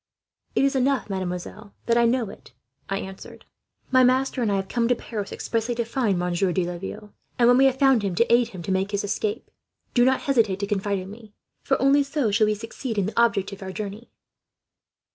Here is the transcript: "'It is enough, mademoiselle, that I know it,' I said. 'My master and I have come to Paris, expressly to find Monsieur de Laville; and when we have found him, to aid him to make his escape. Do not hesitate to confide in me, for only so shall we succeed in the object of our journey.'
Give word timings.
"'It 0.55 0.65
is 0.65 0.75
enough, 0.75 1.11
mademoiselle, 1.11 1.75
that 1.85 1.95
I 1.95 2.05
know 2.05 2.27
it,' 2.31 2.53
I 2.89 3.13
said. 3.17 3.45
'My 3.91 4.03
master 4.03 4.41
and 4.41 4.51
I 4.51 4.55
have 4.55 4.67
come 4.67 4.87
to 4.87 4.95
Paris, 4.95 5.31
expressly 5.31 5.75
to 5.75 5.85
find 5.85 6.17
Monsieur 6.17 6.51
de 6.51 6.65
Laville; 6.65 7.13
and 7.37 7.47
when 7.47 7.55
we 7.59 7.65
have 7.65 7.77
found 7.77 8.01
him, 8.01 8.15
to 8.15 8.33
aid 8.33 8.47
him 8.47 8.63
to 8.63 8.71
make 8.71 8.89
his 8.89 9.03
escape. 9.03 9.51
Do 9.93 10.03
not 10.03 10.21
hesitate 10.21 10.57
to 10.61 10.65
confide 10.65 10.97
in 10.97 11.11
me, 11.11 11.35
for 11.61 11.79
only 11.79 12.01
so 12.01 12.31
shall 12.31 12.47
we 12.47 12.55
succeed 12.55 12.97
in 12.97 13.05
the 13.05 13.21
object 13.21 13.51
of 13.53 13.61
our 13.61 13.71
journey.' 13.71 14.09